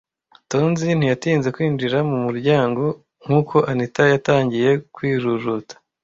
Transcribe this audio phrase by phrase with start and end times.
[0.49, 2.83] Tonzi ntiyatinze kwinjira mu muryango
[3.25, 5.73] nkuko Anita yatangiye kwijujuta.